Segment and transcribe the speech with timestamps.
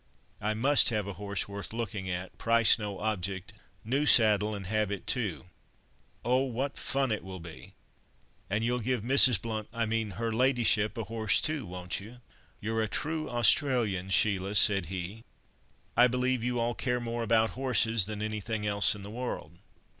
[0.41, 5.45] I must have a horse worth looking at, price no object—new saddle, and habit too.
[6.25, 6.39] Oh!
[6.45, 7.75] what fun it will be!
[8.49, 9.39] And you'll give Mrs.
[9.39, 12.19] Bl—I mean, her ladyship—a horse too, won't you?"
[12.59, 15.23] "You're a true Australian, Sheila," said he.
[15.95, 19.59] "I believe you all care more about horses, than anything else in the world.